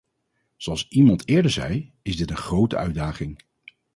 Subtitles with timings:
[0.57, 3.41] Zoals iemand eerder zei, is dit een grote uitdaging.